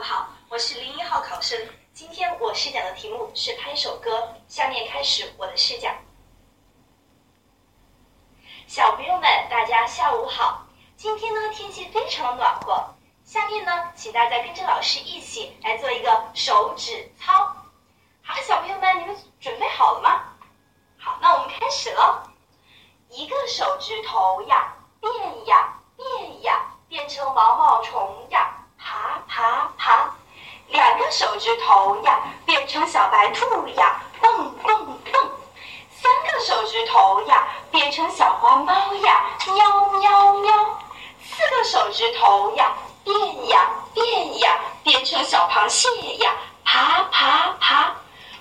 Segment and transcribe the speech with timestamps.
[0.00, 1.58] 好，我是零一号考生。
[1.92, 5.94] 今天我试讲的题目是拍手歌，下面开始我的试讲。
[8.66, 10.66] 小朋友们，大家下午好。
[10.96, 12.94] 今天呢，天气非常的暖和。
[13.24, 17.54] 下面呢，请大家跟着老师一起来做一个手指操。
[18.22, 20.22] 好，小朋友们，你们准备好了吗？
[20.98, 22.26] 好，那我们开始了。
[23.10, 25.12] 一个手指头呀，变
[25.46, 28.49] 呀变呀，变成毛毛虫呀，
[29.40, 30.10] 爬爬。
[30.68, 35.30] 两个手指头呀，变成小白兔呀，蹦蹦蹦。
[35.90, 40.80] 三个手指头呀，变成小花猫呀，喵喵喵。
[41.24, 46.32] 四个手指头呀，变呀变呀，变成小螃蟹呀，
[46.62, 47.94] 爬爬爬。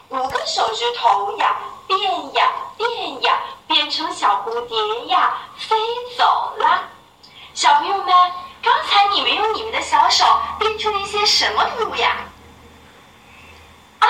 [0.10, 1.56] 五个手指头呀，
[1.88, 5.78] 变呀变呀，变成小蝴蝶呀，飞
[6.18, 6.84] 走了。
[7.54, 8.14] 小朋友们，
[8.62, 10.26] 刚才你们用你们的小手
[10.60, 12.16] 变出了一些什么礼物呀？
[14.00, 14.08] 啊，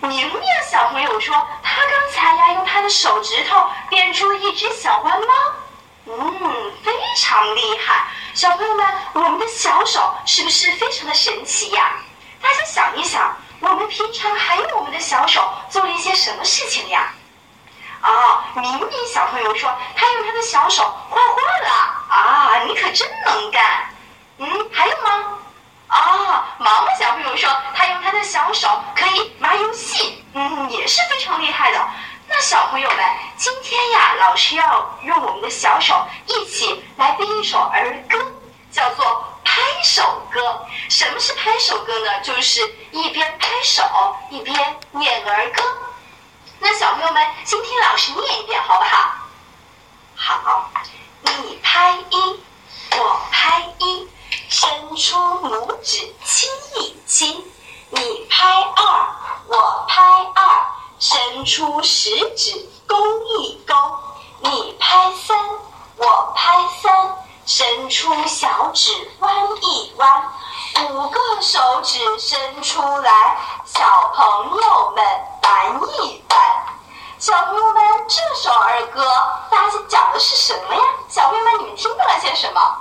[0.00, 5.26] 明明小朋友说，他刚才呀用他的手指头变出了一只小弯猫。
[6.06, 8.06] 嗯，非常厉害。
[8.34, 11.92] 小朋友们，我们的小手是不是非常的神奇呀？
[12.40, 13.36] 大家想一想。
[13.60, 17.10] 我们平常还用我们的小手做了一些什么事情呀？
[18.02, 21.83] 哦，明明小朋友说他用他的小手画画了
[43.24, 43.82] 边拍手
[44.28, 45.62] 一边念儿歌。
[46.58, 49.12] 那小朋友们，先听老师念一遍，好不好？
[50.14, 50.70] 好，
[51.22, 52.40] 你拍一，
[52.98, 54.08] 我拍一，
[54.50, 57.50] 伸出拇指亲一亲。
[57.90, 59.08] 你拍二，
[59.46, 60.02] 我拍
[60.34, 60.66] 二，
[60.98, 62.96] 伸出食指勾
[63.38, 63.74] 一勾。
[64.40, 65.38] 你拍三，
[65.96, 67.16] 我拍三。
[67.46, 70.32] 伸出小指弯一弯，
[70.82, 75.04] 五个手指伸出来，小朋友们
[75.42, 76.66] 玩一玩。
[77.18, 79.04] 小朋友们，这首儿歌
[79.50, 80.80] 大家讲的是什么呀？
[81.08, 82.80] 小朋友们，你们听到了些什么？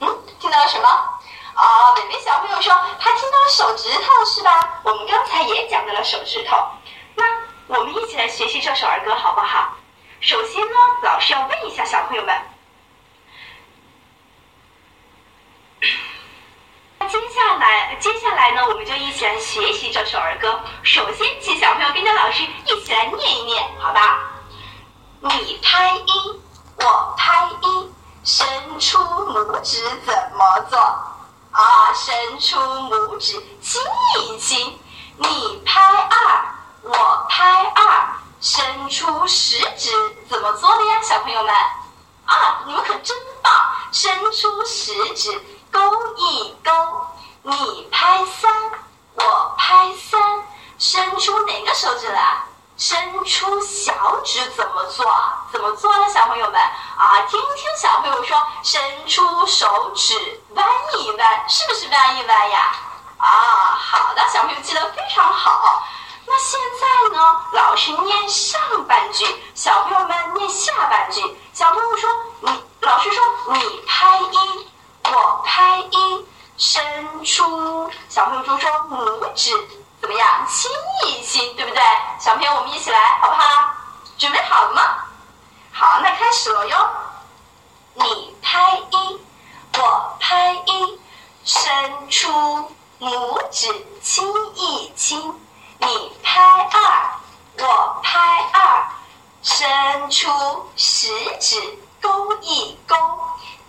[0.00, 0.88] 嗯，听到了什么？
[0.88, 4.80] 啊，伟伟小朋友说他听到了手指头是吧？
[4.82, 6.56] 我们刚才也讲到了手指头。
[7.14, 7.24] 那
[7.68, 9.68] 我们一起来学习这首儿歌好不好？
[10.20, 12.49] 首先呢，老师要问一下小朋友们。
[17.10, 20.60] 接下来，接下来呢，我们就一起来学习这首儿歌。
[20.84, 24.30] 首先，请小朋友跟着老师一起来念一念，好吧？
[25.18, 26.40] 你拍一，
[26.76, 28.46] 我拍一，伸
[28.78, 30.78] 出拇指怎么做？
[30.78, 33.82] 啊，伸出拇指亲
[34.20, 34.78] 一亲。
[35.16, 38.08] 你拍二，我拍二，
[38.40, 39.90] 伸出食指
[40.28, 41.02] 怎么做的呀？
[41.02, 41.52] 小朋友们，
[42.24, 43.52] 啊，你们可真棒，
[43.90, 45.42] 伸出食指。
[45.70, 45.80] 勾
[46.16, 46.72] 一勾，
[47.42, 48.52] 你拍三，
[49.14, 50.20] 我拍三，
[50.78, 52.42] 伸出哪个手指来？
[52.76, 53.92] 伸出小
[54.24, 55.04] 指怎么做？
[55.52, 56.08] 怎么做呢？
[56.08, 60.66] 小朋友们啊，听听小朋友说，伸出手指弯
[60.98, 62.72] 一弯，是不是弯一弯呀？
[63.18, 63.28] 啊，
[63.78, 65.82] 好的，小朋友记得非常好。
[66.26, 71.36] 那现在呢，老师念上半句，小朋友们念下半句。
[71.52, 72.10] 小朋友说，
[72.40, 73.22] 你老师说
[73.52, 74.69] 你拍一。
[75.12, 76.26] 我拍一，
[76.56, 79.50] 伸出小朋友说说拇指
[80.00, 80.46] 怎么样？
[80.48, 80.70] 亲
[81.04, 81.82] 一亲，对不对？
[82.20, 83.74] 小朋友，我们一起来，好不好？
[84.16, 84.82] 准备好了吗？
[85.72, 86.90] 好，那开始了哟。
[87.94, 89.20] 你拍一，
[89.76, 91.00] 我拍一，
[91.44, 92.30] 伸出
[93.00, 93.66] 拇指
[94.00, 95.40] 亲一亲。
[95.78, 96.40] 你拍
[96.72, 97.10] 二，
[97.58, 98.88] 我拍二，
[99.42, 100.28] 伸出
[100.76, 101.08] 食
[101.40, 102.94] 指勾一勾。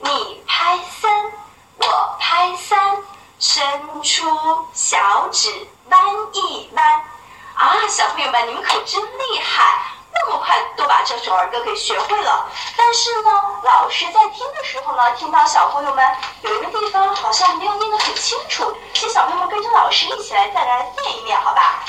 [0.04, 1.32] 你拍三，
[1.78, 2.98] 我拍三，
[3.40, 4.26] 伸出
[4.74, 6.00] 小指弯
[6.34, 7.04] 一弯。
[7.54, 12.50] 啊，小朋友们，你们可真厉害，那么快都把这首儿歌给学会了。
[12.76, 13.30] 但是呢，
[13.64, 16.04] 老师在听的时候呢，听到小朋友们
[16.42, 21.84] 有一个地方好像没有念得很清楚，请小朋友们跟着老师一起来再来念一念，好吧？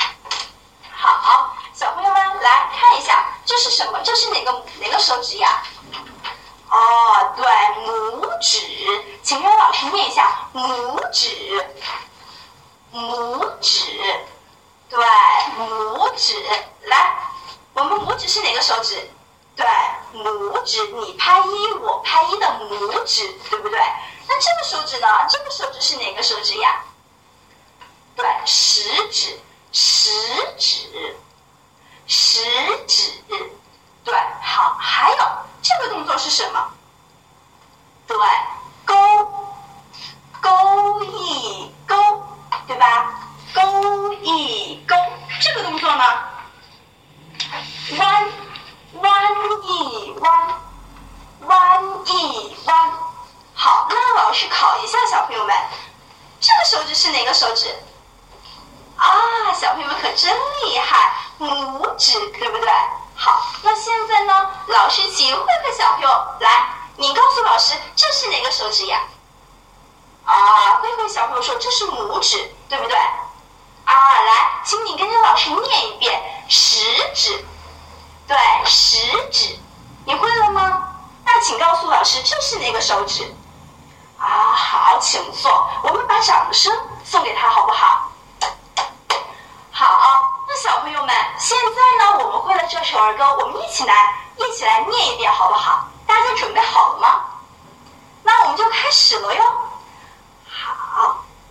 [0.95, 3.99] 好，小朋友们来看一下，这是什么？
[4.03, 5.63] 这是哪个哪个手指呀？
[6.69, 8.59] 哦，对，拇指，
[9.23, 11.75] 请跟老师念一下，拇指，
[12.93, 13.91] 拇指，
[14.89, 14.99] 对，
[15.57, 16.35] 拇指，
[16.83, 17.17] 来，
[17.73, 19.09] 我们拇指是哪个手指？
[19.55, 19.65] 对，
[20.13, 23.79] 拇指，你拍一，我拍一的拇指，对不对？
[24.27, 25.07] 那这个手指呢？
[25.27, 26.83] 这个手指是哪个手指呀？
[28.45, 29.39] 食指，
[29.71, 30.11] 食
[30.57, 31.17] 指，
[32.05, 32.41] 食
[32.87, 33.11] 指，
[34.03, 35.17] 对，好，还有
[35.61, 36.69] 这个动作是什么？
[38.05, 38.17] 对，
[38.85, 38.95] 勾，
[40.41, 41.95] 勾一勾，
[42.67, 43.19] 对吧？
[43.53, 44.95] 勾一勾，
[45.41, 46.03] 这个动作呢？
[47.97, 48.29] 弯，
[49.01, 49.33] 弯
[49.63, 50.61] 一弯，
[51.41, 52.91] 弯一弯。
[53.55, 55.55] 好，那老师考一下小朋友们，
[56.39, 57.73] 这个手指是哪个手指？
[58.95, 60.31] 啊，小朋友们可真
[60.63, 62.69] 厉害，拇指，对不对？
[63.15, 66.09] 好，那现在呢，老师请慧慧小朋友
[66.39, 69.01] 来，你告诉老师这是哪个手指呀？
[70.25, 72.97] 啊，慧慧小朋友说这是拇指，对不对？
[72.97, 73.93] 啊，
[74.25, 76.19] 来，请你跟着老师念一遍
[76.49, 76.79] 食
[77.13, 77.45] 指，
[78.27, 78.97] 对，食
[79.29, 79.55] 指，
[80.05, 80.89] 你会了吗？
[81.23, 83.31] 那请告诉老师这是哪个手指？
[84.17, 86.75] 啊，好，请坐，我们把掌声
[87.05, 88.09] 送给他，好不好？
[89.69, 89.85] 好，
[90.47, 95.87] 那小朋友们，现在呢，我们会了这首儿歌，我们一起来，一起来念一遍，好不好？
[96.07, 97.21] 大家准备好了吗？
[98.23, 99.43] 那我们就开始了哟。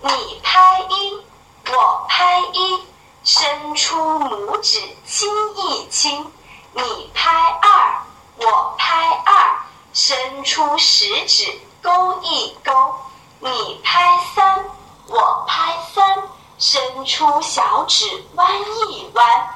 [0.04, 1.24] 你拍一，
[1.70, 2.86] 我拍一，
[3.22, 6.32] 伸出拇指亲一亲。
[6.72, 8.02] 你拍二，
[8.38, 9.62] 我拍二，
[9.92, 11.60] 伸出食指。
[11.80, 12.94] 勾一勾，
[13.40, 14.64] 你拍三，
[15.08, 16.22] 我拍三，
[16.58, 19.54] 伸出小指弯一弯，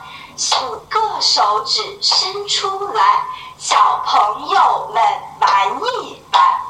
[0.62, 3.26] 五个手指伸出来，
[3.58, 5.02] 小朋友们
[5.40, 6.65] 玩一玩。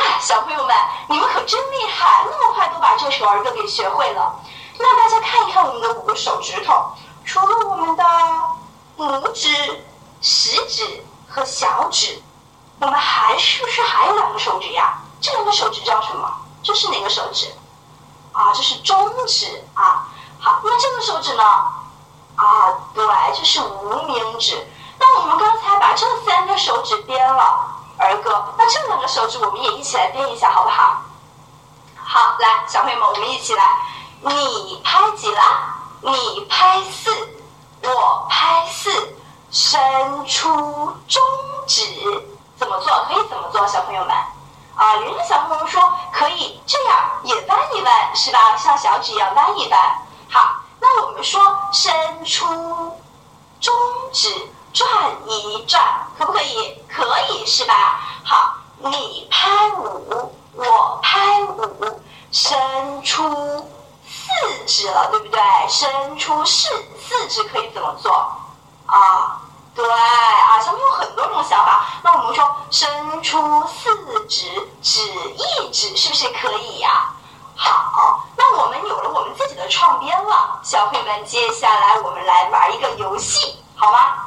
[0.00, 0.74] 哎，小朋友们，
[1.08, 4.34] 你们可真厉害，那么快都把这首儿歌给学会了。
[4.78, 6.92] 那大家看一看我们的五个手指头，
[7.26, 8.04] 除了我们的
[8.96, 9.84] 拇指、
[10.22, 12.22] 食指和小指。
[12.80, 14.98] 我们还是不是还有两个手指呀？
[15.20, 16.32] 这两个手指叫什么？
[16.62, 17.46] 这是哪个手指？
[18.32, 18.96] 啊，这是中
[19.26, 20.08] 指啊。
[20.38, 21.42] 好，那这个手指呢？
[22.36, 23.04] 啊，对，
[23.36, 24.66] 这是无名指。
[24.98, 27.66] 那我们刚才把这三个手指编了
[28.10, 31.02] 儿歌，那这两个手指我们也一起来编一下，好不好？
[31.96, 33.64] 好，来，小朋友们，我们一起来。
[34.22, 35.78] 你拍几啦？
[36.00, 37.10] 你拍四，
[37.82, 39.16] 我拍四，
[39.50, 40.48] 伸出
[41.08, 41.22] 中
[41.66, 41.82] 指。
[42.58, 43.04] 怎么做？
[43.08, 43.66] 可以怎么做？
[43.66, 44.14] 小朋友们，
[44.76, 45.80] 啊，圆圆小朋友说
[46.12, 48.56] 可以这样也弯一弯，是吧？
[48.56, 49.80] 像小指一样弯一弯。
[50.28, 51.40] 好，那我们说
[51.72, 52.46] 伸出
[53.60, 53.74] 中
[54.12, 54.88] 指转
[55.26, 55.82] 一转，
[56.18, 56.82] 可不可以？
[56.88, 58.00] 可以，是吧？
[58.24, 62.00] 好，你拍五，我拍五，
[62.30, 63.68] 伸出
[64.06, 65.40] 四指了，对不对？
[65.68, 66.68] 伸出四
[66.98, 68.12] 四指可以怎么做？
[68.86, 69.40] 啊？
[69.74, 71.86] 对啊，小朋友很多种想法。
[72.02, 74.46] 那我们说伸出四指
[74.82, 77.12] 指一指，是不是可以呀？
[77.56, 84.19] 好，那我们有了我们自己的创编了，小朋友们，接下来我们来玩一个游戏，好吗？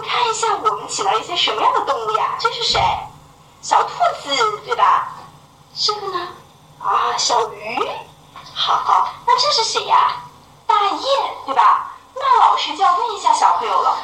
[0.00, 2.36] 看一下我们请了一些什么样的动物呀？
[2.38, 2.80] 这是谁？
[3.62, 3.90] 小兔
[4.22, 5.12] 子，对吧？
[5.76, 6.28] 这个呢？
[6.78, 7.90] 啊，小鱼。
[8.54, 10.16] 好，那这是谁呀？
[10.66, 11.00] 大雁，
[11.46, 11.92] 对吧？
[12.14, 13.96] 那老师就要问一下小朋友了。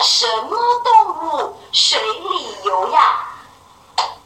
[0.00, 3.26] 什么动物水里游呀？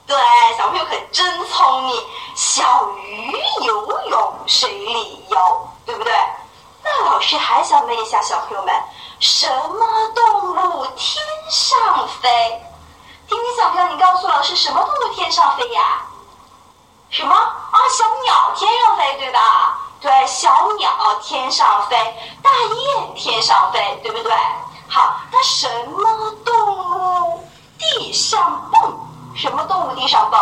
[0.07, 0.17] 对，
[0.57, 2.03] 小朋友可真聪明。
[2.35, 3.33] 小鱼
[3.63, 6.13] 游泳水里游，对不对？
[6.83, 8.75] 那老师还想问一下小朋友们，
[9.19, 12.63] 什么动物天上飞？
[13.27, 16.03] 听听小朋友，你告诉老师，什么动物天上飞呀？
[17.09, 17.77] 什么啊？
[17.91, 19.79] 小鸟天上飞，对吧？
[20.03, 20.91] 对，小鸟
[21.23, 21.97] 天上飞，
[22.43, 24.33] 大雁天上飞，对不对？
[24.89, 28.99] 好，那什么动物地上蹦？
[29.35, 30.39] 什么动物地上蹦？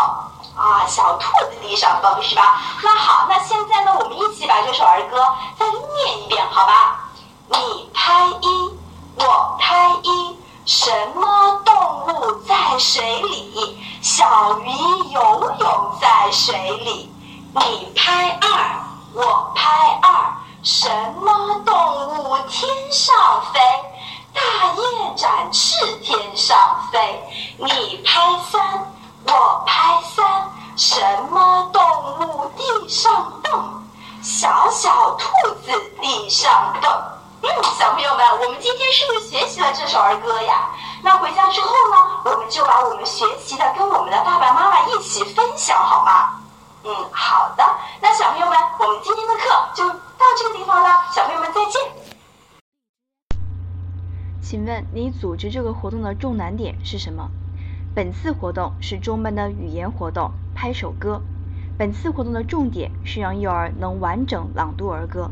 [0.57, 2.61] 啊，小兔子地上蹦是吧？
[2.83, 7.01] 那好，那现在呢，我们一起把这首儿歌再念一遍，好吧？
[7.49, 8.79] 你拍一，
[9.17, 11.75] 我拍一，什么动
[12.07, 13.79] 物在水里？
[14.01, 14.71] 小鱼
[15.13, 17.13] 游泳在水里。
[17.55, 20.89] 你拍二，我拍二，什
[21.21, 21.75] 么动
[22.09, 23.15] 物天上
[23.53, 23.61] 飞？
[24.33, 24.41] 大
[24.75, 26.59] 雁展翅天上
[26.91, 27.23] 飞，
[27.59, 28.93] 你拍三，
[29.27, 31.83] 我拍三，什么动
[32.19, 33.85] 物地上蹦？
[34.23, 35.29] 小小兔
[35.65, 37.14] 子地上蹦。
[37.45, 37.47] 嗯，
[37.77, 40.71] 小朋友们，我们今天是不是学习了这首儿歌呀？
[41.03, 46.41] 那回家之后呢，我们就把我们学习的跟我们的爸爸妈妈一起分享，好吗？
[46.85, 47.63] 嗯，好的。
[48.01, 51.83] 那小朋友们，我们今天的课就到这个地方了，小朋友们再见。
[54.43, 57.29] 请问你组织这个活动的重难点是什么？
[57.95, 61.21] 本次活动是中班的语言活动，拍手歌。
[61.77, 65.29] 本次活动的重点是让幼儿能完整朗读儿歌，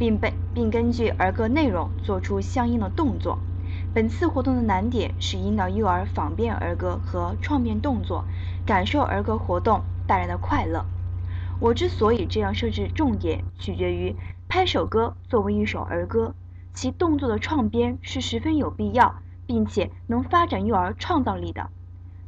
[0.00, 3.38] 并被并根据儿歌内容做出相应的动作。
[3.92, 8.24] 本次活动的难点是引导幼儿仿编儿歌和创变动作，
[8.64, 10.86] 感受儿歌活动带来的快乐。
[11.60, 14.16] 我之所以这样设置重点，取决于
[14.48, 16.34] 拍手歌作为一首儿歌，
[16.72, 19.16] 其动作的创编是十分有必要，
[19.46, 21.68] 并且能发展幼儿创造力的。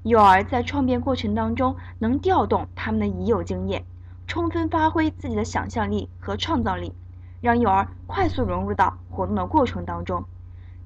[0.02, 3.84] 幼儿在创编过程当中能调动他们的已有经验，
[4.26, 6.92] 充分发挥自己的想象力和创造力，
[7.42, 10.24] 让幼儿快速融入到活动的过程当中。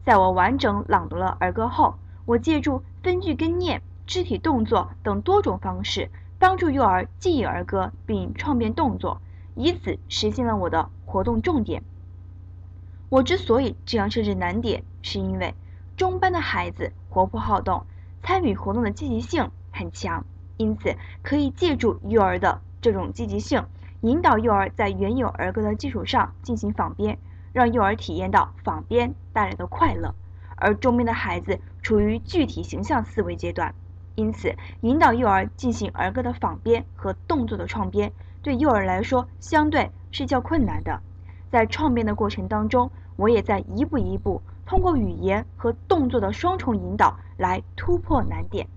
[0.04, 1.94] 在我完整朗读了儿歌后，
[2.24, 9.20] 我借助分句跟念、肢体动作等多种方式，帮助幼儿记忆儿歌并创变动作，
[9.54, 11.82] 以此实现了我的活动重点。
[13.08, 15.54] 我之所以这样设置难点，是因为
[15.96, 17.84] 中班的孩子活泼好动，
[18.22, 20.24] 参与活动的积极性很强，
[20.56, 23.66] 因此可以借助幼儿的这种积极性，
[24.06, 27.18] 引导幼儿在原有儿歌的基础上进行仿编。
[27.52, 30.14] 让幼儿体验到仿编带来的快乐，
[30.56, 33.74] 而中边的孩子处于具体形象思维阶段，
[34.14, 41.00] 因此引导幼儿进行儿歌的仿编和动作的创编，对幼儿来说相对是较困难的。
[41.50, 48.68] 在创编的过程当中，我也在一步一步通过语言和动作的双重引导来突破难点。